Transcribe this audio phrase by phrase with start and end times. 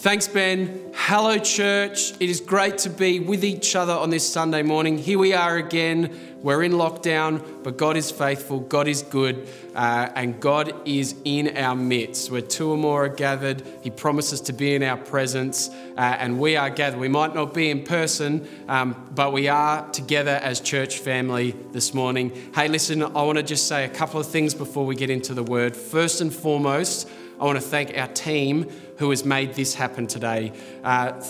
[0.00, 0.92] Thanks, Ben.
[0.94, 2.12] Hello, church.
[2.12, 4.96] It is great to be with each other on this Sunday morning.
[4.96, 6.38] Here we are again.
[6.42, 11.54] We're in lockdown, but God is faithful, God is good, uh, and God is in
[11.54, 12.30] our midst.
[12.30, 15.68] Where two or more are gathered, He promises to be in our presence,
[15.98, 16.98] uh, and we are gathered.
[16.98, 21.92] We might not be in person, um, but we are together as church family this
[21.92, 22.50] morning.
[22.54, 25.34] Hey, listen, I want to just say a couple of things before we get into
[25.34, 25.76] the word.
[25.76, 27.06] First and foremost,
[27.40, 28.68] I want to thank our team
[28.98, 30.52] who has made this happen today.
[30.84, 31.24] Uh,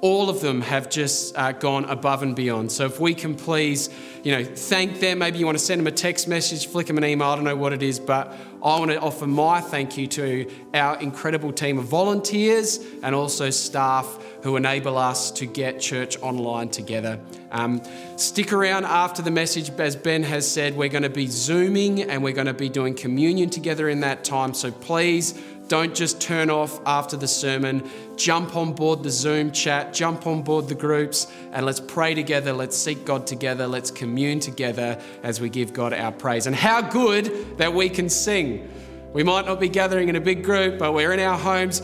[0.00, 2.72] all of them have just uh, gone above and beyond.
[2.72, 3.90] So if we can please,
[4.24, 5.18] you know, thank them.
[5.18, 7.28] Maybe you want to send them a text message, flick them an email.
[7.28, 10.50] I don't know what it is, but I want to offer my thank you to
[10.72, 16.70] our incredible team of volunteers and also staff who enable us to get church online
[16.70, 17.20] together.
[17.50, 17.82] Um,
[18.16, 19.70] stick around after the message.
[19.70, 22.94] As Ben has said, we're going to be Zooming and we're going to be doing
[22.94, 24.54] communion together in that time.
[24.54, 25.40] So please
[25.70, 27.88] don't just turn off after the sermon.
[28.16, 32.52] Jump on board the Zoom chat, jump on board the groups, and let's pray together.
[32.52, 33.68] Let's seek God together.
[33.68, 36.48] Let's commune together as we give God our praise.
[36.48, 38.68] And how good that we can sing.
[39.12, 41.82] We might not be gathering in a big group, but we're in our homes,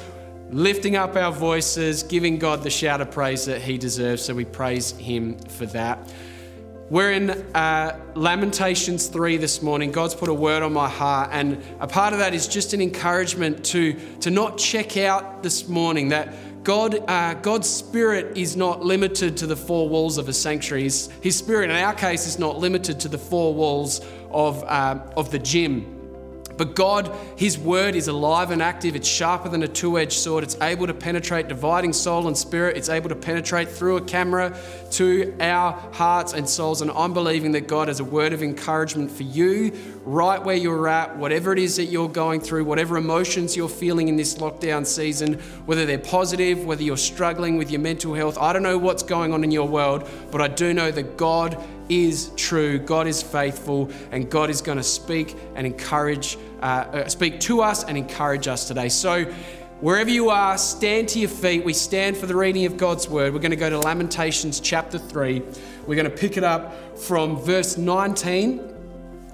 [0.50, 4.24] lifting up our voices, giving God the shout of praise that He deserves.
[4.24, 6.12] So we praise Him for that.
[6.88, 9.90] We're in uh, Lamentations 3 this morning.
[9.90, 12.80] God's put a word on my heart, and a part of that is just an
[12.80, 18.84] encouragement to, to not check out this morning that God, uh, God's spirit is not
[18.84, 20.84] limited to the four walls of a sanctuary.
[20.84, 25.00] His, his spirit, in our case, is not limited to the four walls of, uh,
[25.16, 25.95] of the gym.
[26.56, 28.96] But God, His word is alive and active.
[28.96, 30.44] It's sharper than a two edged sword.
[30.44, 32.76] It's able to penetrate, dividing soul and spirit.
[32.76, 34.56] It's able to penetrate through a camera
[34.92, 36.82] to our hearts and souls.
[36.82, 39.72] And I'm believing that God has a word of encouragement for you
[40.04, 44.08] right where you're at, whatever it is that you're going through, whatever emotions you're feeling
[44.08, 45.34] in this lockdown season,
[45.66, 48.38] whether they're positive, whether you're struggling with your mental health.
[48.38, 51.62] I don't know what's going on in your world, but I do know that God
[51.88, 57.08] is true, God is faithful, and God is going to speak and encourage, uh, uh,
[57.08, 58.88] speak to us and encourage us today.
[58.88, 59.24] So,
[59.80, 61.64] wherever you are, stand to your feet.
[61.64, 63.32] We stand for the reading of God's word.
[63.32, 65.42] We're going to go to Lamentations chapter 3.
[65.86, 68.74] We're going to pick it up from verse 19.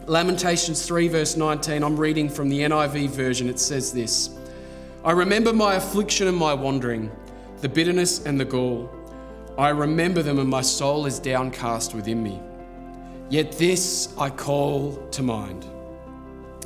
[0.07, 1.83] Lamentations 3, verse 19.
[1.83, 3.49] I'm reading from the NIV version.
[3.49, 4.31] It says this
[5.05, 7.11] I remember my affliction and my wandering,
[7.61, 8.91] the bitterness and the gall.
[9.59, 12.41] I remember them, and my soul is downcast within me.
[13.29, 15.67] Yet this I call to mind,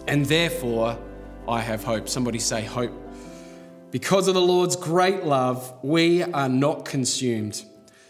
[0.07, 0.99] and therefore
[1.49, 2.09] I have hope.
[2.09, 2.93] Somebody say, hope.
[3.91, 7.65] Because of the Lord's great love, we are not consumed,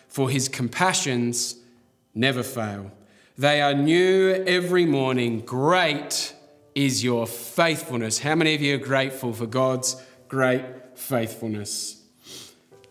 [0.09, 1.57] for his compassions
[2.15, 2.91] never fail.
[3.39, 5.41] They are new every morning.
[5.41, 6.35] Great
[6.75, 8.19] is your faithfulness.
[8.19, 12.03] How many of you are grateful for God's great faithfulness?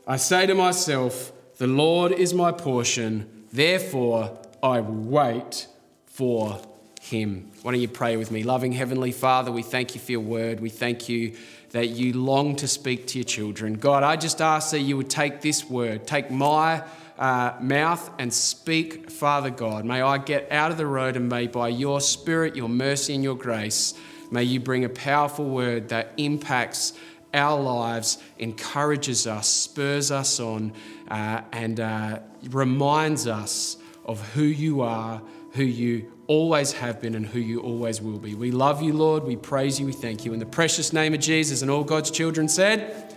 [0.08, 5.68] I say to myself, the Lord is my portion, therefore I wait
[6.06, 6.60] for
[7.02, 7.52] him.
[7.62, 8.44] Why don't you pray with me?
[8.44, 10.60] Loving Heavenly Father, we thank you for your word.
[10.60, 11.36] We thank you
[11.72, 13.74] that you long to speak to your children.
[13.76, 16.84] God, I just ask that you would take this word, take my
[17.18, 19.86] uh, mouth and speak, Father God.
[19.86, 23.24] May I get out of the road and may by your spirit, your mercy, and
[23.24, 23.94] your grace,
[24.32, 26.94] may you bring a powerful word that impacts
[27.36, 30.74] our lives, encourages us, spurs us on,
[31.10, 32.20] uh, and uh,
[32.50, 35.22] reminds us of who you are,
[35.54, 38.36] who you always have been, and who you always will be.
[38.36, 39.24] We love you, Lord.
[39.24, 39.86] We praise you.
[39.86, 40.34] We thank you.
[40.34, 43.16] In the precious name of Jesus, and all God's children said,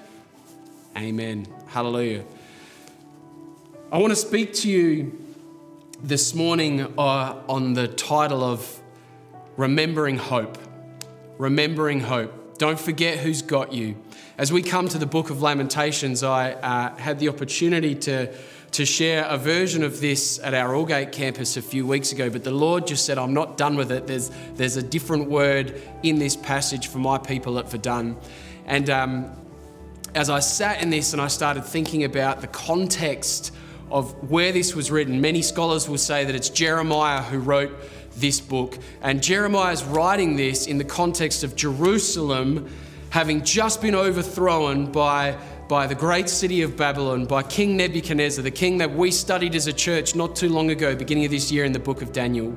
[0.96, 1.46] Amen.
[1.68, 2.24] Hallelujah.
[3.92, 5.24] I want to speak to you
[6.02, 8.80] this morning uh, on the title of
[9.56, 10.58] Remembering Hope.
[11.38, 12.47] Remembering Hope.
[12.58, 13.94] Don't forget who's got you.
[14.36, 18.34] As we come to the book of Lamentations, I uh, had the opportunity to,
[18.72, 22.42] to share a version of this at our Aldgate campus a few weeks ago, but
[22.42, 24.08] the Lord just said, I'm not done with it.
[24.08, 28.16] There's, there's a different word in this passage for my people at Verdun.
[28.66, 29.30] And um,
[30.16, 33.54] as I sat in this and I started thinking about the context
[33.88, 37.70] of where this was written, many scholars will say that it's Jeremiah who wrote
[38.20, 38.78] this book.
[39.02, 42.68] And Jeremiah is writing this in the context of Jerusalem
[43.10, 45.36] having just been overthrown by,
[45.68, 49.66] by the great city of Babylon, by King Nebuchadnezzar, the king that we studied as
[49.66, 52.56] a church not too long ago, beginning of this year in the book of Daniel.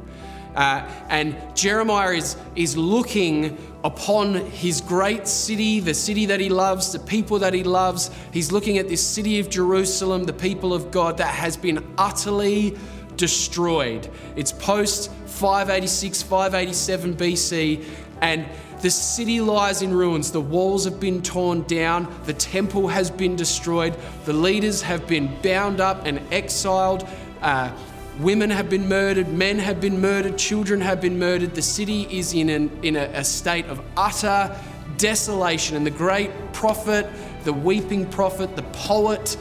[0.56, 6.92] Uh, and Jeremiah is, is looking upon his great city, the city that he loves,
[6.92, 8.12] the people that he loves.
[8.34, 12.78] He's looking at this city of Jerusalem, the people of God that has been utterly
[13.22, 14.10] destroyed.
[14.36, 17.86] It's post 586, 587 BC,
[18.20, 18.48] and
[18.82, 20.32] The city lies in ruins.
[20.32, 22.12] The walls have been torn down.
[22.24, 23.96] The temple has been destroyed.
[24.26, 27.08] The leaders have been bound up and exiled.
[27.44, 27.72] Uh,
[28.20, 29.28] women have been murdered.
[29.28, 30.36] Men have been murdered.
[30.36, 31.54] Children have been murdered.
[31.54, 34.60] The city is in, an, in a, a state of utter
[34.98, 35.78] desolation.
[35.78, 37.06] And the great prophet,
[37.44, 39.38] the weeping prophet, the poet,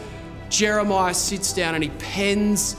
[0.51, 2.77] Jeremiah sits down and he pens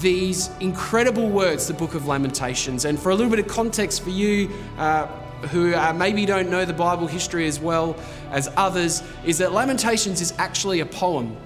[0.00, 2.84] these incredible words, the book of Lamentations.
[2.84, 5.06] And for a little bit of context for you, uh,
[5.48, 7.96] who uh, maybe don't know the Bible history as well
[8.30, 11.36] as others, is that Lamentations is actually a poem.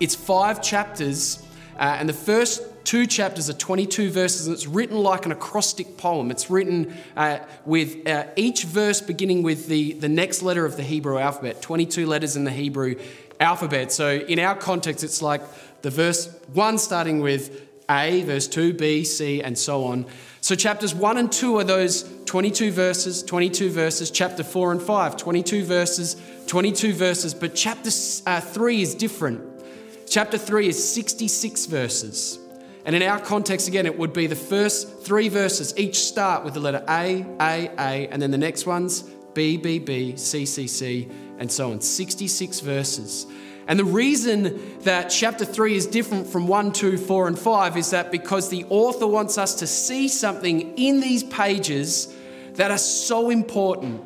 [0.00, 1.44] It's five chapters,
[1.78, 5.96] uh, and the first two chapters are 22 verses, and it's written like an acrostic
[5.96, 6.30] poem.
[6.30, 10.84] It's written uh, with uh, each verse beginning with the, the next letter of the
[10.84, 12.94] Hebrew alphabet, 22 letters in the Hebrew
[13.40, 13.90] alphabet.
[13.90, 15.42] So in our context, it's like
[15.82, 20.06] the verse one starting with A, verse 2, B, C, and so on.
[20.40, 24.10] So chapters 1 and 2 are those 22 verses, 22 verses.
[24.10, 26.16] Chapter 4 and 5, 22 verses,
[26.46, 27.34] 22 verses.
[27.34, 27.90] But chapter
[28.26, 29.40] uh, 3 is different.
[30.08, 32.38] Chapter 3 is 66 verses.
[32.84, 36.54] And in our context, again, it would be the first three verses each start with
[36.54, 39.02] the letter A, A, A, and then the next ones
[39.34, 41.80] B, B, B, C, C, C, and so on.
[41.80, 43.26] 66 verses.
[43.68, 47.90] And the reason that chapter 3 is different from 1, 2, 4, and 5 is
[47.90, 52.14] that because the author wants us to see something in these pages
[52.54, 54.04] that are so important.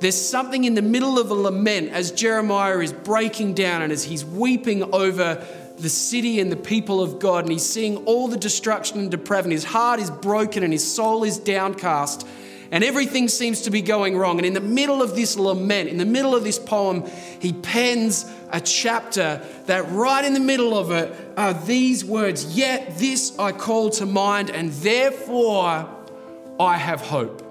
[0.00, 4.04] There's something in the middle of a lament as Jeremiah is breaking down and as
[4.04, 5.46] he's weeping over
[5.78, 9.54] the city and the people of God, and he's seeing all the destruction and depravity.
[9.54, 12.26] His heart is broken and his soul is downcast
[12.70, 14.38] and everything seems to be going wrong.
[14.38, 17.04] And in the middle of this lament, in the middle of this poem,
[17.40, 22.98] he pens a chapter that right in the middle of it are these words Yet
[22.98, 25.88] this I call to mind, and therefore
[26.58, 27.42] I have hope.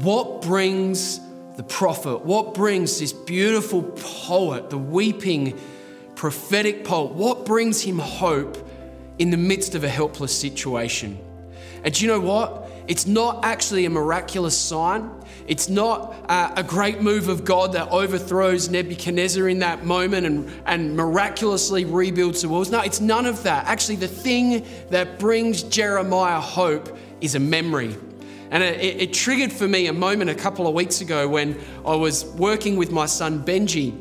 [0.00, 1.20] What brings
[1.56, 5.58] the prophet, what brings this beautiful poet, the weeping
[6.14, 8.56] prophetic poet, what brings him hope
[9.18, 11.18] in the midst of a helpless situation?
[11.84, 12.61] And do you know what?
[12.88, 15.10] It's not actually a miraculous sign.
[15.46, 20.50] It's not uh, a great move of God that overthrows Nebuchadnezzar in that moment and,
[20.66, 22.70] and miraculously rebuilds the walls.
[22.70, 23.66] No, it's none of that.
[23.66, 27.96] Actually, the thing that brings Jeremiah hope is a memory.
[28.50, 31.94] And it, it, triggered for me a moment a couple of weeks ago when I
[31.94, 33.96] was working with my son Benji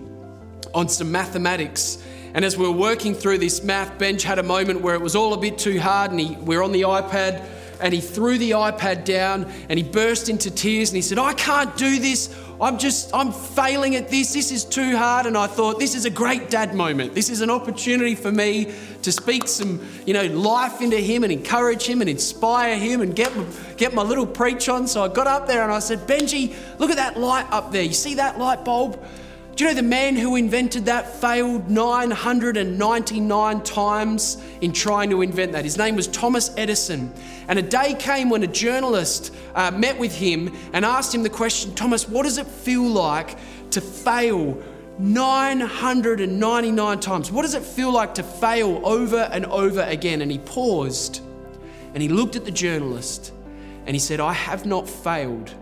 [0.74, 2.04] on some mathematics.
[2.34, 5.16] And as we were working through this math, Benj had a moment where it was
[5.16, 7.46] all a bit too hard, and he, we we're on the iPad
[7.82, 11.34] and he threw the iPad down and he burst into tears and he said, I
[11.34, 12.34] can't do this.
[12.62, 14.34] I'm just, I'm failing at this.
[14.34, 15.26] This is too hard.
[15.26, 17.16] And I thought, this is a great dad moment.
[17.16, 21.34] This is an opportunity for me to speak some, you know, life into him and
[21.34, 23.34] encourage him and inspire him and get,
[23.78, 24.88] get my little preach on.
[24.88, 27.84] So I got up there and I said, Benji, look at that light up there.
[27.84, 29.04] You see that light bulb?
[29.62, 35.64] You know the man who invented that failed 999 times in trying to invent that?
[35.64, 37.14] His name was Thomas Edison.
[37.48, 41.30] And a day came when a journalist uh, met with him and asked him the
[41.30, 43.38] question Thomas, what does it feel like
[43.70, 44.60] to fail
[44.98, 47.32] 999 times?
[47.32, 50.24] What does it feel like to fail over and over again?
[50.24, 51.22] And he paused
[51.94, 53.32] and he looked at the journalist
[53.86, 55.54] and he said, I have not failed.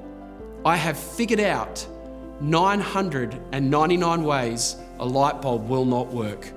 [0.64, 1.86] I have figured out
[2.42, 6.52] 999 ways a light bulb will not work.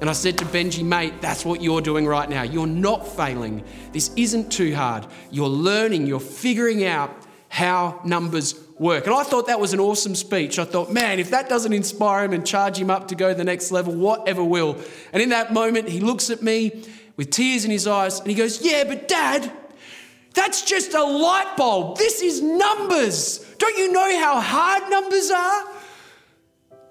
[0.00, 2.42] And I said to Benji, mate, that's what you're doing right now.
[2.42, 3.64] You're not failing.
[3.92, 5.06] This isn't too hard.
[5.30, 7.16] You're learning, you're figuring out
[7.48, 9.06] how numbers work.
[9.06, 10.58] And I thought that was an awesome speech.
[10.58, 13.34] I thought, man, if that doesn't inspire him and charge him up to go to
[13.34, 14.76] the next level, whatever will.
[15.12, 16.84] And in that moment, he looks at me
[17.16, 19.52] with tears in his eyes and he goes, Yeah, but dad,
[20.34, 21.96] that's just a light bulb.
[21.96, 23.38] This is numbers.
[23.58, 25.64] Don't you know how hard numbers are?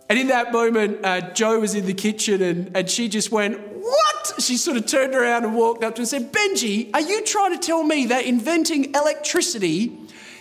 [0.09, 3.59] And in that moment, uh, Joe was in the kitchen and, and she just went,
[3.59, 4.33] What?
[4.39, 7.23] She sort of turned around and walked up to him and said, Benji, are you
[7.25, 9.97] trying to tell me that inventing electricity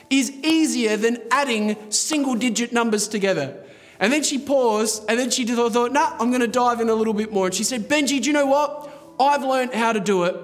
[0.08, 3.56] is easier than adding single digit numbers together?
[3.98, 6.88] And then she paused and then she thought, thought nah, I'm going to dive in
[6.88, 7.46] a little bit more.
[7.46, 8.90] And she said, Benji, do you know what?
[9.18, 10.36] I've learned how to do it.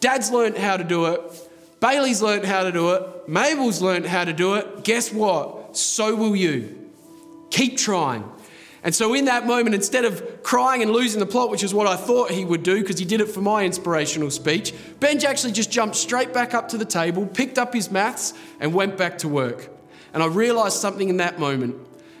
[0.00, 1.47] Dad's learned how to do it.
[1.80, 3.28] Bailey's learned how to do it.
[3.28, 4.84] Mabel's learned how to do it.
[4.84, 5.76] Guess what?
[5.76, 6.90] So will you.
[7.50, 8.24] Keep trying.
[8.84, 11.86] And so, in that moment, instead of crying and losing the plot, which is what
[11.86, 15.52] I thought he would do because he did it for my inspirational speech, Benj actually
[15.52, 19.18] just jumped straight back up to the table, picked up his maths, and went back
[19.18, 19.68] to work.
[20.14, 21.76] And I realized something in that moment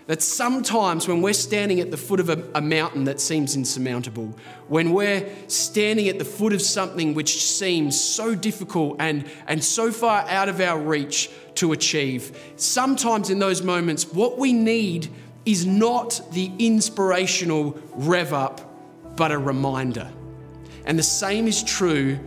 [0.08, 4.34] that sometimes when we're standing at the foot of a, a, mountain that seems insurmountable,
[4.66, 9.92] when we're standing at the foot of something which seems so difficult and, and so
[9.92, 12.38] far out of our reach, to achieve.
[12.54, 15.08] Sometimes in those moments, what we need
[15.44, 20.08] is not the inspirational rev up, but a reminder.
[20.84, 22.18] And the same is true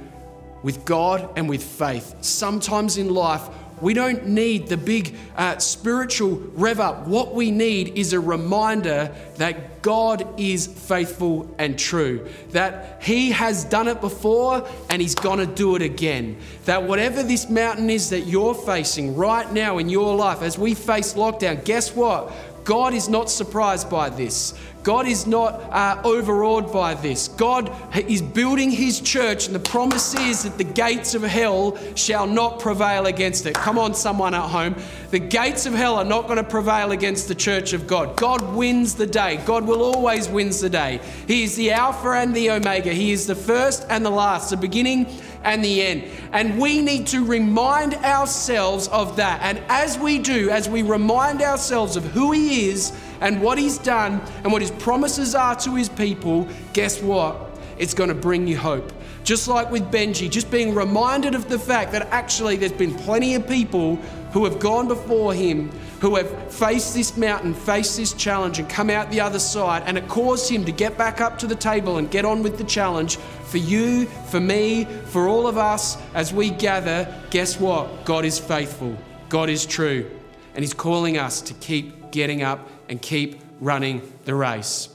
[0.64, 2.14] with God and with faith.
[2.22, 3.48] Sometimes in life,
[3.82, 7.08] we don't need the big uh, spiritual rev up.
[7.08, 13.64] What we need is a reminder that God is faithful and true, that He has
[13.66, 16.38] done it before and He's going to do it again.
[16.66, 20.76] That whatever this mountain is that you're facing right now in your life, as we
[20.76, 22.32] face lockdown, guess what?
[22.64, 24.54] God is not surprised by this.
[24.84, 27.28] God is not uh, overawed by this.
[27.28, 32.26] God is building his church, and the promise is that the gates of hell shall
[32.26, 33.54] not prevail against it.
[33.54, 34.76] Come on, someone at home.
[35.12, 38.18] The gates of hell are not going to prevail against the church of God.
[38.18, 39.38] God wins the day.
[39.46, 41.00] God will always wins the day.
[41.28, 42.92] He is the Alpha and the Omega.
[42.92, 45.06] He is the first and the last, the beginning
[45.44, 46.06] and the end.
[46.32, 49.42] And we need to remind ourselves of that.
[49.44, 53.78] And as we do, as we remind ourselves of who He is and what He's
[53.78, 57.50] done and what His promises are to His people, guess what?
[57.78, 58.92] It's going to bring you hope.
[59.24, 63.36] Just like with Benji, just being reminded of the fact that actually there's been plenty
[63.36, 63.98] of people
[64.34, 68.90] who have gone before him, who have faced this mountain, faced this challenge, and come
[68.90, 69.84] out the other side.
[69.86, 72.58] And it caused him to get back up to the table and get on with
[72.58, 77.14] the challenge for you, for me, for all of us as we gather.
[77.30, 78.06] Guess what?
[78.06, 78.98] God is faithful,
[79.30, 80.10] God is true.
[80.54, 84.90] And he's calling us to keep getting up and keep running the race.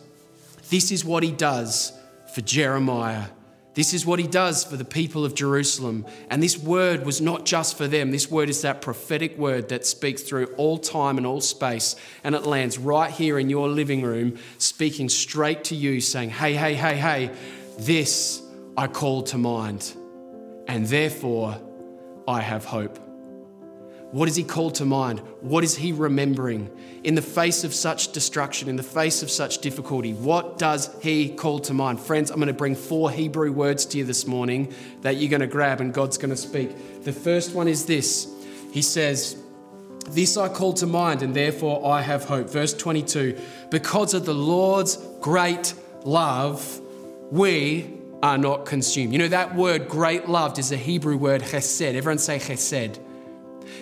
[0.71, 1.93] This is what he does
[2.33, 3.25] for Jeremiah
[3.76, 6.07] this is what he does for the people of Jerusalem.
[6.31, 8.11] And this word was not just for them.
[8.11, 11.95] This word is that prophetic word that speaks through all time and all space.
[12.25, 16.55] And it lands right here in your living room, speaking straight to you, saying, Hey,
[16.55, 17.31] hey, hey, hey,
[17.79, 18.43] this
[18.79, 19.95] I call to mind.
[20.67, 21.61] And therefore
[22.26, 23.06] I have hope.
[24.13, 25.19] What is he called to mind?
[25.41, 26.71] What is he remembering?
[27.03, 31.31] In the face of such destruction, in the face of such difficulty, what does he
[31.31, 32.01] call to mind?
[32.01, 34.73] Friends, I'm going to bring four Hebrew words to you this morning
[35.03, 37.03] that you're going to grab and God's going to speak.
[37.03, 38.33] The first one is this
[38.73, 39.37] He says,
[40.09, 42.49] This I call to mind, and therefore I have hope.
[42.49, 43.37] Verse 22
[43.71, 46.81] Because of the Lord's great love,
[47.33, 49.13] we are not consumed.
[49.13, 51.95] You know, that word great love is a Hebrew word chesed.
[51.95, 53.01] Everyone say chesed.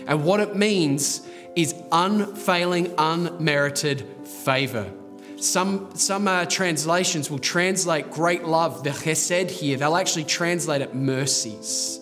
[0.07, 4.91] And what it means is unfailing, unmerited favor.
[5.37, 10.95] Some, some uh, translations will translate great love, the chesed here, they'll actually translate it
[10.95, 12.01] mercies.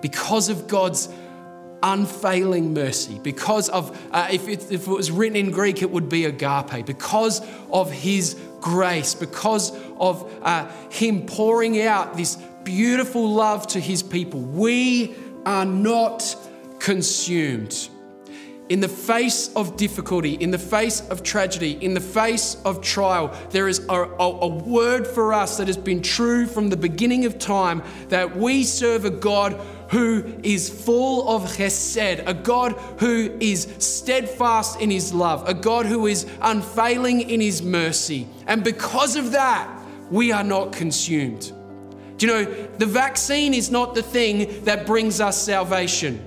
[0.00, 1.08] Because of God's
[1.82, 6.08] unfailing mercy, because of, uh, if, it, if it was written in Greek, it would
[6.08, 13.66] be agape, because of His grace, because of uh, Him pouring out this beautiful love
[13.68, 16.36] to His people, we are not
[16.86, 17.88] consumed.
[18.68, 23.36] In the face of difficulty, in the face of tragedy, in the face of trial,
[23.50, 27.24] there is a, a, a, word for us that has been true from the beginning
[27.24, 29.54] of time that we serve a God
[29.90, 35.86] who is full of chesed, a God who is steadfast in his love, a God
[35.86, 38.28] who is unfailing in his mercy.
[38.46, 39.68] And because of that,
[40.12, 41.52] we are not consumed.
[42.16, 42.44] Do you know,
[42.78, 46.25] the vaccine is not the thing that brings us salvation.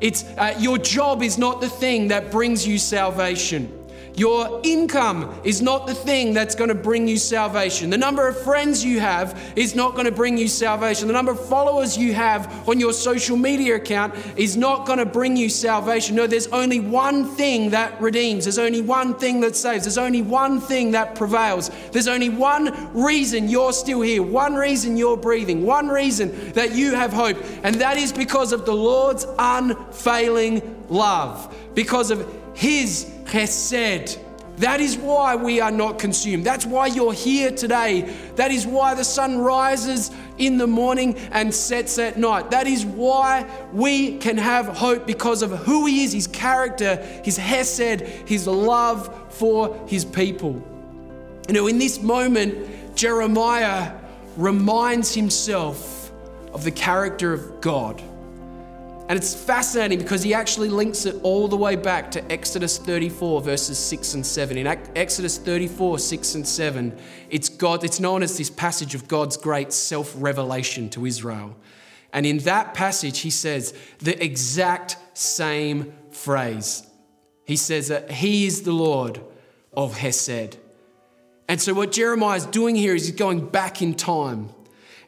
[0.00, 3.79] It's uh, your job is not the thing that brings you salvation.
[4.16, 7.90] Your income is not the thing that's going to bring you salvation.
[7.90, 11.06] The number of friends you have is not going to bring you salvation.
[11.06, 15.06] The number of followers you have on your social media account is not going to
[15.06, 16.16] bring you salvation.
[16.16, 18.44] No, there's only one thing that redeems.
[18.44, 19.84] There's only one thing that saves.
[19.84, 21.70] There's only one thing that prevails.
[21.92, 26.94] There's only one reason you're still here, one reason you're breathing, one reason that you
[26.94, 27.38] have hope.
[27.62, 34.18] And that is because of the Lord's unfailing love, because of His chesed.
[34.58, 36.44] That is why we are not consumed.
[36.44, 38.14] That's why you're here today.
[38.36, 42.50] That is why the sun rises in the morning and sets at night.
[42.50, 47.38] That is why we can have hope because of who He is, His character, His
[47.38, 50.62] hesed, His love for His people.
[51.48, 53.94] You know, in this moment, Jeremiah
[54.36, 56.12] reminds himself
[56.52, 58.02] of the character of God.
[59.10, 63.42] And it's fascinating because he actually links it all the way back to Exodus 34,
[63.42, 64.56] verses 6 and 7.
[64.56, 66.96] In Exodus 34, 6 and 7,
[67.28, 71.56] it's God, it's known as this passage of God's great self-revelation to Israel.
[72.12, 76.86] And in that passage, he says the exact same phrase.
[77.44, 79.20] He says that he is the Lord
[79.72, 80.56] of Hesed.
[81.48, 84.50] And so, what Jeremiah is doing here is he's going back in time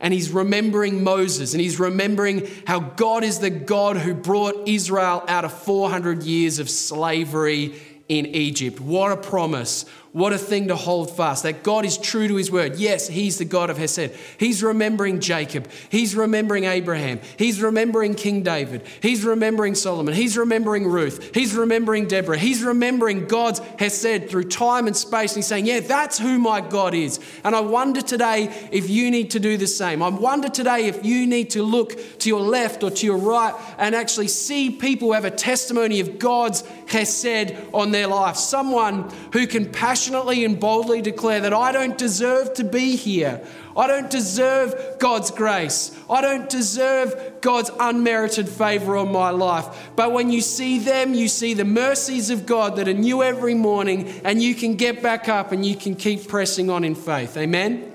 [0.03, 5.25] and he's remembering Moses and he's remembering how God is the God who brought Israel
[5.29, 8.81] out of 400 years of slavery in Egypt.
[8.81, 9.87] What a promise.
[10.13, 12.77] What a thing to hold fast that God is true to his word.
[12.77, 14.11] Yes, he's the God of Hesed.
[14.37, 15.71] He's remembering Jacob.
[15.89, 17.19] He's remembering Abraham.
[17.39, 18.83] He's remembering King David.
[19.01, 20.13] He's remembering Solomon.
[20.13, 21.35] He's remembering Ruth.
[21.35, 22.37] He's remembering Deborah.
[22.37, 25.33] He's remembering God's Hesed through time and space.
[25.33, 27.19] And he's saying, Yeah, that's who my God is.
[27.43, 30.03] And I wonder today if you need to do the same.
[30.03, 33.55] I wonder today if you need to look to your left or to your right
[33.79, 38.37] and actually see people who have a testimony of God's Hesed on their life.
[38.37, 43.41] Someone who can passionately passionately and boldly declare that I don't deserve to be here.
[43.77, 45.97] I don't deserve God's grace.
[46.11, 49.91] I don't deserve God's unmerited favor on my life.
[49.95, 53.55] But when you see them, you see the mercies of God that are new every
[53.55, 57.37] morning, and you can get back up and you can keep pressing on in faith.
[57.37, 57.93] Amen?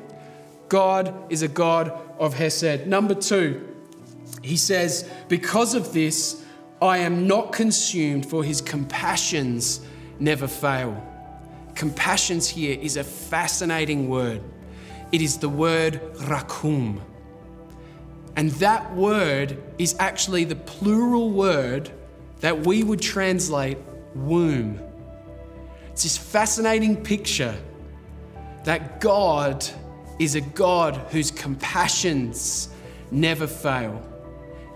[0.70, 2.88] God is a God of Hesed.
[2.88, 3.68] Number two,
[4.42, 6.42] he says, Because of this,
[6.82, 9.82] I am not consumed, for his compassions
[10.22, 11.04] never fail
[11.78, 14.42] compassions here is a fascinating word.
[15.12, 17.00] It is the word rakum.
[18.36, 21.92] And that word is actually the plural word
[22.42, 23.78] that we would translate
[24.16, 24.82] womb.
[25.92, 27.56] It's this fascinating picture
[28.64, 29.66] that God
[30.20, 32.70] is a God whose compassions
[33.12, 34.02] never fail.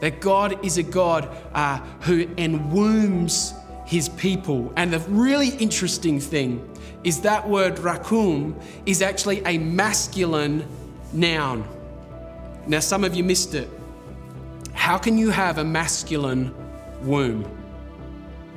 [0.02, 3.54] That God is a God uh, who enwombs
[3.86, 4.72] his people.
[4.76, 6.71] And the really interesting thing
[7.04, 8.54] is that word rakum
[8.86, 10.68] is actually a masculine
[11.14, 11.68] noun.
[12.68, 13.70] Now, some of you missed it.
[14.74, 16.54] How can you have a masculine
[17.02, 17.46] womb?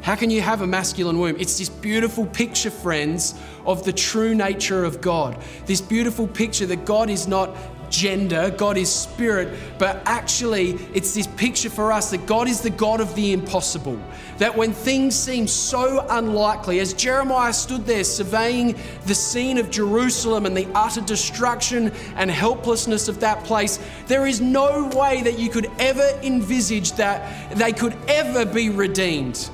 [0.02, 1.36] How can you have a masculine womb?
[1.38, 3.34] It's this beautiful picture, friends,
[3.64, 5.42] of the true nature of God.
[5.64, 7.56] This beautiful picture that God is not
[7.90, 12.70] gender, God is spirit, but actually it's this picture for us that God is the
[12.70, 14.00] God of the impossible.
[14.38, 18.76] That when things seem so unlikely, as Jeremiah stood there surveying
[19.06, 24.40] the scene of Jerusalem and the utter destruction and helplessness of that place, there is
[24.40, 29.50] no way that you could ever envisage that they could ever be redeemed.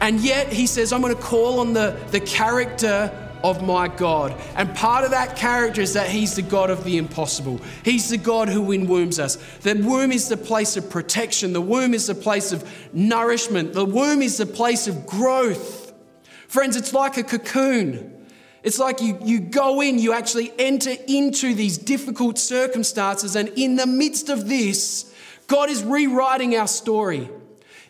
[0.00, 4.34] And yet he says, I'm going to call on the, the character of my God.
[4.56, 7.60] And part of that character is that He's the God of the impossible.
[7.84, 9.36] He's the God who wombs us.
[9.60, 13.84] The womb is the place of protection, the womb is the place of nourishment, the
[13.84, 15.92] womb is the place of growth.
[16.48, 18.16] Friends, it's like a cocoon.
[18.62, 23.76] It's like you, you go in, you actually enter into these difficult circumstances, and in
[23.76, 25.14] the midst of this,
[25.46, 27.30] God is rewriting our story.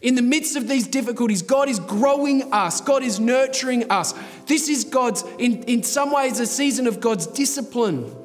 [0.01, 4.15] In the midst of these difficulties, God is growing us, God is nurturing us.
[4.47, 8.17] This is God's, in, in some ways, a season of God's discipline.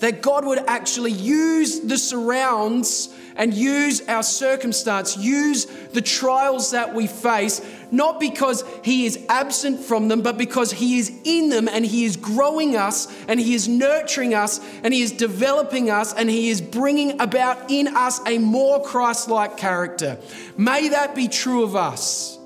[0.00, 6.94] That God would actually use the surrounds and use our circumstance, use the trials that
[6.94, 7.60] we face,
[7.90, 12.04] not because He is absent from them, but because He is in them and He
[12.04, 16.50] is growing us and He is nurturing us and He is developing us and He
[16.50, 20.18] is bringing about in us a more Christ like character.
[20.56, 22.38] May that be true of us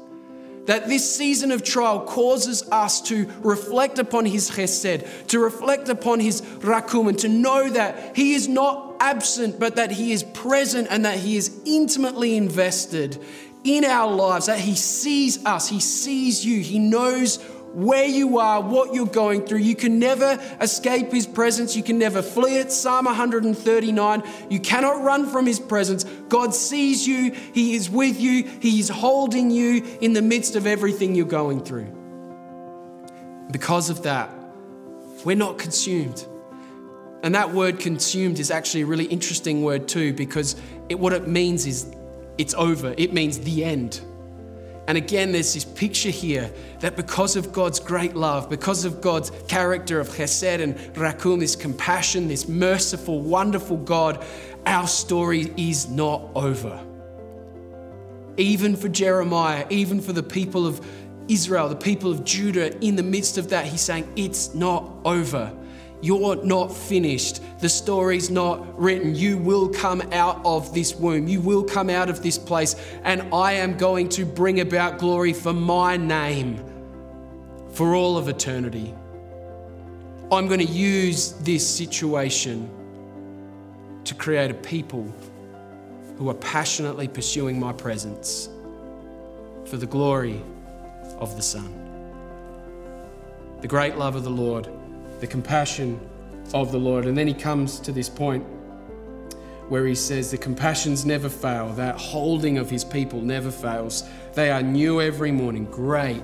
[0.66, 6.20] that this season of trial causes us to reflect upon his chesed, to reflect upon
[6.20, 10.88] his rakum, and to know that he is not absent, but that he is present
[10.90, 13.22] and that he is intimately invested
[13.64, 17.42] in our lives, that he sees us, he sees you, he knows
[17.74, 19.58] where you are, what you're going through.
[19.58, 21.76] You can never escape His presence.
[21.76, 22.70] You can never flee it.
[22.70, 24.22] Psalm 139.
[24.48, 26.04] You cannot run from His presence.
[26.28, 30.66] God sees you, He is with you, He is holding you in the midst of
[30.66, 31.92] everything you're going through.
[33.50, 34.30] Because of that,
[35.24, 36.26] we're not consumed.
[37.22, 40.56] And that word consumed is actually a really interesting word too, because
[40.88, 41.92] it, what it means is
[42.38, 44.00] it's over, it means the end.
[44.86, 49.30] And again, there's this picture here that because of God's great love, because of God's
[49.48, 54.22] character of chesed and rakum, this compassion, this merciful, wonderful God,
[54.66, 56.78] our story is not over.
[58.36, 60.86] Even for Jeremiah, even for the people of
[61.28, 65.50] Israel, the people of Judah, in the midst of that, he's saying, It's not over.
[66.04, 67.40] You're not finished.
[67.60, 69.14] The story's not written.
[69.14, 71.26] You will come out of this womb.
[71.28, 72.76] You will come out of this place.
[73.04, 76.62] And I am going to bring about glory for my name
[77.72, 78.92] for all of eternity.
[80.30, 82.68] I'm going to use this situation
[84.04, 85.10] to create a people
[86.18, 88.50] who are passionately pursuing my presence
[89.64, 90.42] for the glory
[91.16, 91.72] of the Son.
[93.62, 94.68] The great love of the Lord
[95.20, 96.00] the compassion
[96.52, 97.06] of the Lord.
[97.06, 98.44] And then he comes to this point
[99.68, 104.04] where he says the compassions never fail, that holding of his people never fails.
[104.34, 105.64] They are new every morning.
[105.66, 106.22] Great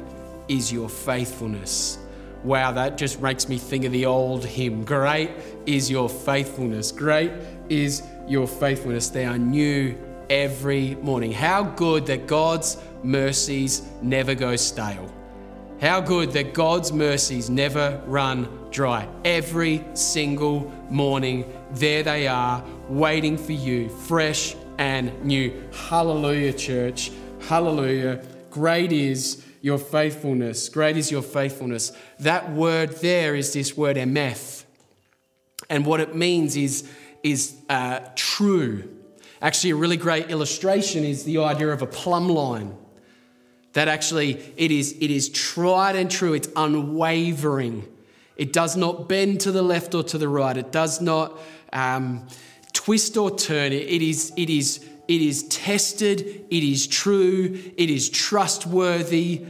[0.48, 1.98] is your faithfulness.
[2.44, 4.84] Wow, that just makes me think of the old hymn.
[4.84, 5.30] Great
[5.66, 6.92] is your faithfulness.
[6.92, 7.32] Great
[7.68, 9.08] is your faithfulness.
[9.08, 9.96] They are new
[10.28, 11.32] every morning.
[11.32, 15.12] How good that God's mercies never go stale.
[15.80, 19.08] How good that God's mercies never run dry.
[19.24, 25.52] Every single morning, there they are, waiting for you, fresh and new.
[25.72, 27.10] Hallelujah, church.
[27.48, 28.22] Hallelujah.
[28.50, 30.68] Great is your faithfulness.
[30.68, 31.92] Great is your faithfulness.
[32.18, 34.64] That word there is this word emeth.
[35.70, 36.90] And what it means is,
[37.22, 38.86] is uh, true.
[39.40, 42.76] Actually, a really great illustration is the idea of a plumb line.
[43.72, 47.86] That actually it is, it is tried and true, it's unwavering.
[48.36, 50.56] It does not bend to the left or to the right.
[50.56, 51.38] It does not
[51.72, 52.26] um,
[52.72, 53.72] twist or turn.
[53.72, 56.20] It, is, it, is, it is tested.
[56.50, 57.60] It is true.
[57.76, 59.44] It is trustworthy.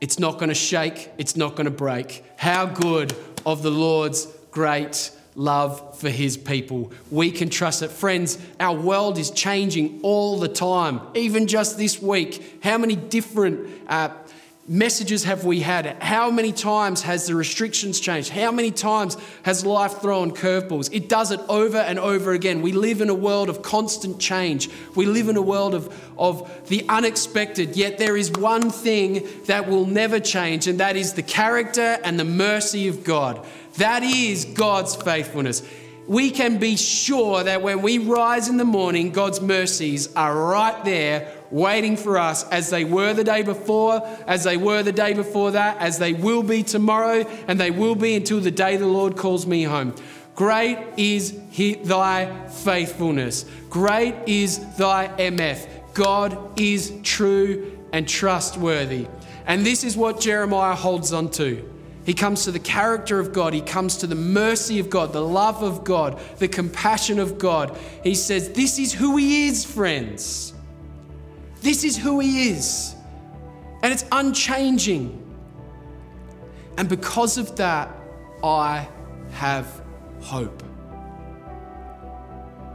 [0.00, 1.10] It's not going to shake.
[1.18, 2.24] It's not going to break.
[2.36, 6.92] How good of the Lord's great love for his people.
[7.10, 7.90] We can trust it.
[7.90, 12.58] Friends, our world is changing all the time, even just this week.
[12.62, 14.10] How many different uh,
[14.68, 15.86] messages have we had?
[16.02, 18.28] How many times has the restrictions changed?
[18.28, 20.90] How many times has life thrown curveballs?
[20.92, 22.62] It does it over and over again.
[22.62, 24.68] We live in a world of constant change.
[24.94, 29.68] We live in a world of, of the unexpected, yet there is one thing that
[29.68, 33.44] will never change, and that is the character and the mercy of God.
[33.76, 35.62] That is God's faithfulness.
[36.06, 40.84] We can be sure that when we rise in the morning, God's mercies are right
[40.84, 45.14] there waiting for us as they were the day before, as they were the day
[45.14, 48.86] before that, as they will be tomorrow, and they will be until the day the
[48.86, 49.94] Lord calls me home.
[50.34, 51.38] Great is
[51.84, 53.44] thy faithfulness.
[53.70, 55.68] Great is thy emeth.
[55.94, 59.06] God is true and trustworthy.
[59.46, 61.71] And this is what Jeremiah holds on to.
[62.04, 63.54] He comes to the character of God.
[63.54, 67.78] He comes to the mercy of God, the love of God, the compassion of God.
[68.02, 70.52] He says, This is who He is, friends.
[71.60, 72.94] This is who He is.
[73.82, 75.18] And it's unchanging.
[76.76, 77.94] And because of that,
[78.42, 78.88] I
[79.32, 79.82] have
[80.20, 80.62] hope.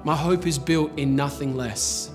[0.06, 2.12] My hope is built in nothing less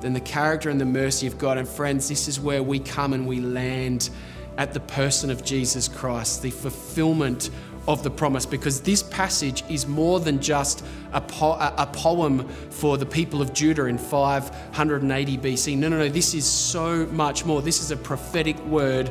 [0.00, 1.58] than the character and the mercy of God.
[1.58, 4.10] And friends, this is where we come and we land
[4.56, 7.50] at the person of Jesus Christ, the fulfillment
[7.88, 12.98] of the promise, because this passage is more than just a, po- a, poem for
[12.98, 15.76] the people of Judah in 580 BC.
[15.76, 17.62] No, no, no, this is so much more.
[17.62, 19.10] This is a prophetic word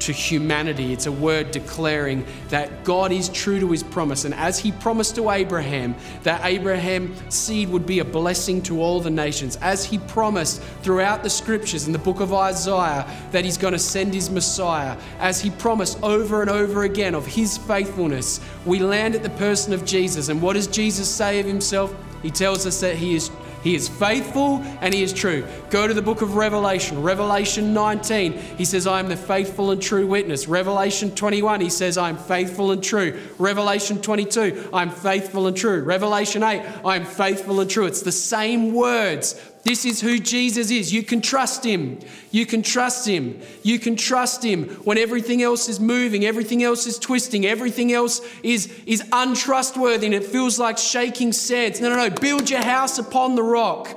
[0.00, 0.92] to humanity.
[0.92, 4.24] It's a word declaring that God is true to his promise.
[4.24, 9.00] And as he promised to Abraham that Abraham's seed would be a blessing to all
[9.00, 13.58] the nations, as he promised throughout the scriptures in the book of Isaiah that he's
[13.58, 18.40] going to send his Messiah, as he promised over and over again of his faithfulness,
[18.64, 20.28] we land at the person of Jesus.
[20.28, 21.94] And what does Jesus say of himself?
[22.22, 23.30] He tells us that he is
[23.62, 25.46] he is faithful and He is true.
[25.68, 28.32] Go to the book of Revelation, Revelation 19.
[28.32, 30.48] He says, I am the faithful and true witness.
[30.48, 33.20] Revelation 21, He says, I am faithful and true.
[33.38, 35.82] Revelation 22, I'm faithful and true.
[35.82, 37.86] Revelation 8, I am faithful and true.
[37.86, 40.92] It's the same words, this is who Jesus is.
[40.92, 41.98] You can trust him.
[42.30, 43.40] You can trust him.
[43.62, 48.20] You can trust him when everything else is moving, everything else is twisting, everything else
[48.42, 51.80] is, is untrustworthy and it feels like shaking sands.
[51.80, 52.10] No, no, no.
[52.10, 53.88] Build your house upon the rock.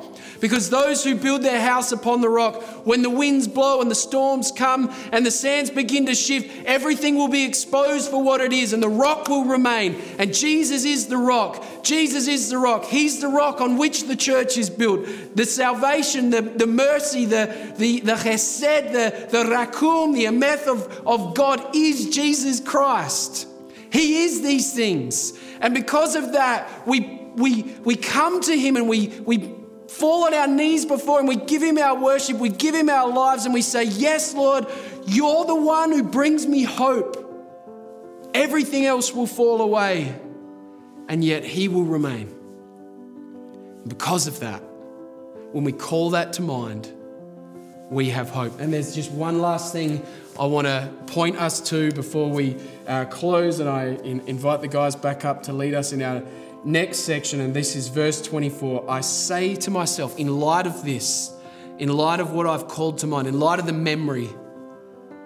[0.43, 3.95] Because those who build their house upon the rock, when the winds blow and the
[3.95, 8.51] storms come and the sands begin to shift, everything will be exposed for what it
[8.51, 9.95] is and the rock will remain.
[10.19, 11.63] And Jesus is the rock.
[11.82, 12.84] Jesus is the rock.
[12.84, 15.08] He's the rock on which the church is built.
[15.34, 21.08] The salvation, the, the mercy, the, the, the chesed, the, the rakum, the emeth of,
[21.08, 23.47] of God is Jesus Christ.
[23.93, 25.39] He is these things.
[25.62, 29.62] And because of that, we, we, we come to Him and we, we
[29.93, 33.10] fall on our knees before Him, we give Him our worship, we give Him our
[33.10, 34.65] lives, and we say, Yes, Lord,
[35.06, 37.19] you're the one who brings me hope.
[38.34, 40.13] Everything else will fall away,
[41.08, 42.34] and yet He will remain.
[43.88, 44.60] Because of that,
[45.51, 46.91] when we call that to mind,
[47.89, 48.60] we have hope.
[48.60, 50.03] And there's just one last thing
[50.39, 54.67] I want to point us to before we uh, close, and I in, invite the
[54.67, 56.23] guys back up to lead us in our
[56.63, 58.89] next section, and this is verse 24.
[58.89, 61.32] I say to myself, in light of this,
[61.78, 64.30] in light of what I've called to mind, in light of the memory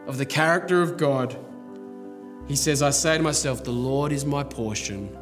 [0.08, 1.38] of the character of God,
[2.48, 5.16] he says, I say to myself, The Lord is my portion,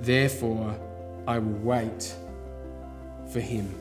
[0.00, 0.78] therefore
[1.26, 2.14] I will wait
[3.32, 3.74] for him.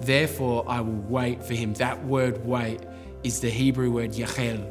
[0.00, 1.74] Therefore, I will wait for him.
[1.74, 2.80] That word wait
[3.22, 4.64] is the Hebrew word yachel.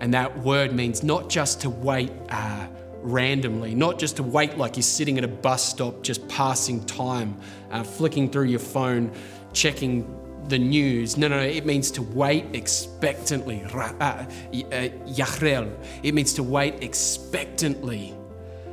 [0.00, 2.66] And that word means not just to wait uh,
[3.06, 7.36] randomly, not just to wait like you're sitting at a bus stop, just passing time,
[7.70, 9.10] uh, flicking through your phone,
[9.52, 10.12] checking
[10.48, 11.16] the news.
[11.16, 11.40] No, no.
[11.40, 13.64] It means to wait expectantly.
[13.64, 14.24] Uh, uh,
[14.72, 18.14] it means to wait expectantly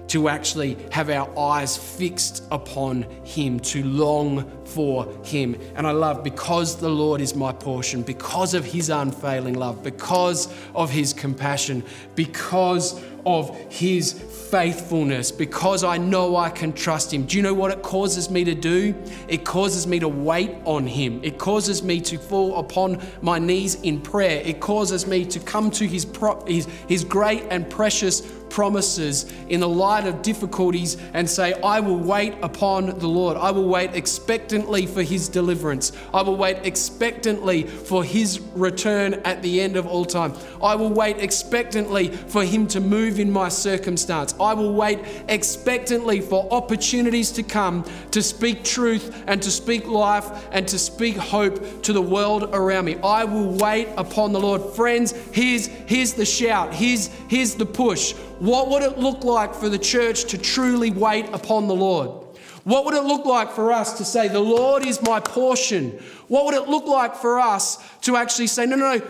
[0.08, 5.60] to actually have our eyes fixed upon Him, to long for Him.
[5.76, 10.54] And I love because the Lord is my portion, because of His unfailing love, because
[10.76, 11.84] of His compassion,
[12.16, 17.26] because of His faithfulness, because I know I can trust Him.
[17.26, 18.96] Do you know what it causes me to do?
[19.28, 21.20] It causes me to wait on Him.
[21.24, 24.42] It causes me to fall upon my knees in prayer.
[24.46, 28.22] It causes me to come to His, pro- his, his great and precious
[28.54, 33.36] promises in the light of difficulties and say, I will wait upon the Lord.
[33.36, 35.92] I will wait expectantly for his deliverance.
[36.14, 40.34] I will wait expectantly for his return at the end of all time.
[40.62, 44.36] I will wait expectantly for him to move in my circumstance.
[44.40, 50.48] I will wait expectantly for opportunities to come to speak truth and to speak life
[50.52, 52.98] and to speak hope to the world around me.
[53.04, 54.76] I will wait upon the Lord.
[54.76, 58.14] Friends, here's, here's the shout, here's, here's the push.
[58.40, 62.24] What would it look like for the church to truly wait upon the Lord?
[62.64, 65.92] What would it look like for us to say, The Lord is my portion?
[66.28, 69.06] What would it look like for us to actually say, No, no, no,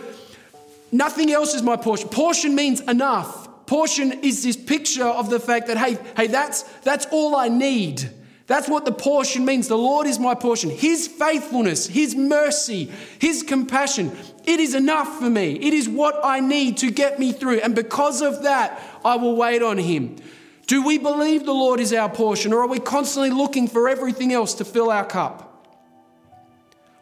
[0.90, 2.08] nothing else is my portion?
[2.08, 3.66] Portion means enough.
[3.66, 8.10] Portion is this picture of the fact that, hey, hey, that's, that's all I need.
[8.46, 9.68] That's what the portion means.
[9.68, 10.68] The Lord is my portion.
[10.68, 15.54] His faithfulness, His mercy, His compassion, it is enough for me.
[15.54, 17.60] It is what I need to get me through.
[17.60, 20.16] And because of that, I will wait on Him.
[20.66, 24.32] Do we believe the Lord is our portion, or are we constantly looking for everything
[24.32, 25.50] else to fill our cup?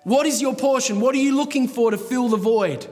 [0.04, 1.00] What is your portion?
[1.00, 2.88] What are you looking for to fill the void?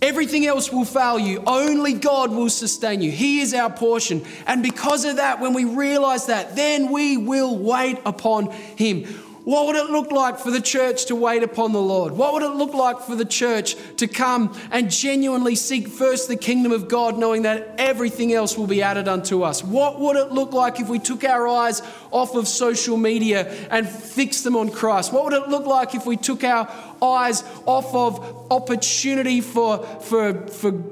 [0.00, 1.42] Everything else will fail you.
[1.46, 3.10] Only God will sustain you.
[3.10, 4.24] He is our portion.
[4.46, 9.06] And because of that, when we realize that, then we will wait upon Him.
[9.44, 12.12] What would it look like for the church to wait upon the Lord?
[12.12, 16.36] What would it look like for the church to come and genuinely seek first the
[16.36, 19.62] kingdom of God, knowing that everything else will be added unto us?
[19.62, 23.86] What would it look like if we took our eyes off of social media and
[23.86, 25.12] fixed them on Christ?
[25.12, 26.66] What would it look like if we took our
[27.02, 30.82] eyes off of opportunity for, for, for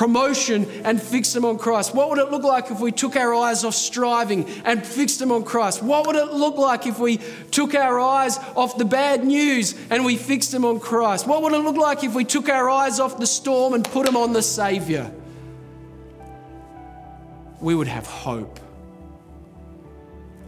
[0.00, 1.94] promotion and fix them on Christ?
[1.94, 5.30] What would it look like if we took our eyes off striving and fixed them
[5.30, 5.82] on Christ?
[5.82, 7.18] What would it look like if we
[7.50, 11.26] took our eyes off the bad news and we fixed them on Christ?
[11.26, 14.06] What would it look like if we took our eyes off the storm and put
[14.06, 15.12] them on the Savior?
[17.60, 18.58] We would have hope.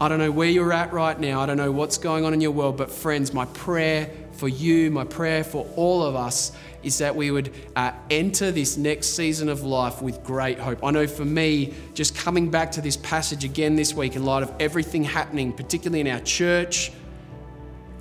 [0.01, 1.39] I don't know where you're at right now.
[1.41, 4.89] I don't know what's going on in your world, but friends, my prayer for you,
[4.91, 6.51] my prayer for all of us
[6.81, 10.83] is that we would uh, enter this next season of life with great hope.
[10.83, 14.43] I know for me, just coming back to this passage again this week in light
[14.43, 16.91] of everything happening, particularly in our church,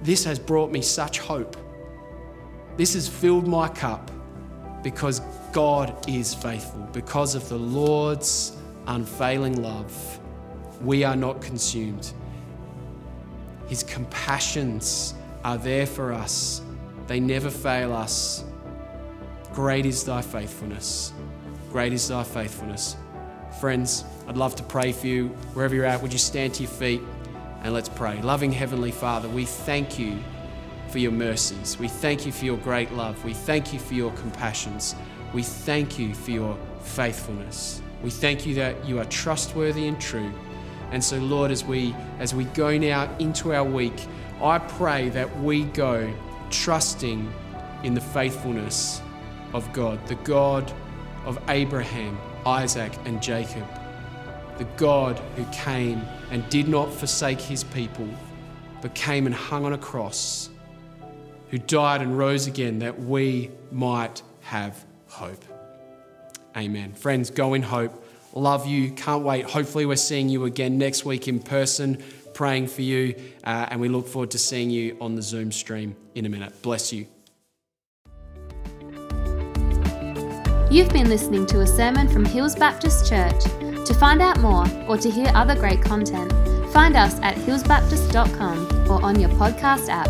[0.03, 1.57] this has brought me such hope.
[2.77, 4.11] This has filled my cup
[4.83, 5.21] because
[5.53, 8.57] God is faithful, because of the Lord's
[8.89, 10.19] unfailing love.
[10.83, 12.13] We are not consumed.
[13.69, 15.15] His compassions
[15.45, 16.63] are there for us,
[17.07, 18.45] they never fail us.
[19.53, 21.13] Great is thy faithfulness.
[21.71, 22.97] Great is thy faithfulness.
[23.61, 25.29] Friends, I'd love to pray for you.
[25.53, 27.03] Wherever you're at, would you stand to your feet
[27.63, 28.21] and let's pray.
[28.23, 30.19] Loving Heavenly Father, we thank you
[30.89, 31.79] for your mercies.
[31.79, 33.23] We thank you for your great love.
[33.25, 34.95] We thank you for your compassions.
[35.33, 37.81] We thank you for your faithfulness.
[38.03, 40.33] We thank you that you are trustworthy and true.
[40.93, 44.07] And so, Lord, as we as we go now into our week,
[44.43, 46.13] I pray that we go
[46.51, 47.33] trusting
[47.83, 49.01] in the faithfulness
[49.55, 50.71] of God, the God
[51.25, 53.67] of Abraham, Isaac, and Jacob,
[54.59, 58.09] the God who came and did not forsake his people,
[58.81, 60.51] but came and hung on a cross,
[61.51, 65.45] who died and rose again that we might have hope.
[66.57, 66.93] Amen.
[66.93, 68.02] Friends, go in hope.
[68.35, 68.91] Love you.
[68.93, 69.45] Can't wait.
[69.45, 72.03] Hopefully, we're seeing you again next week in person,
[72.35, 73.15] praying for you,
[73.45, 76.61] uh, and we look forward to seeing you on the Zoom stream in a minute.
[76.63, 77.07] Bless you.
[80.71, 83.45] You've been listening to a sermon from Hills Baptist Church.
[83.85, 86.33] To find out more or to hear other great content,
[86.73, 90.09] find us at hillsbaptist.com or on your podcast app.